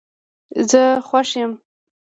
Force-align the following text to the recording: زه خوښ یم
زه 0.69 0.83
خوښ 1.07 1.29
یم 1.43 1.51